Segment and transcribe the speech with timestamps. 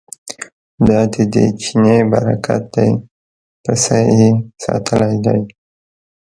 [0.87, 2.89] دا ددې چیني برکت دی
[3.63, 4.27] پسه یې
[4.63, 5.39] ساتلی دی.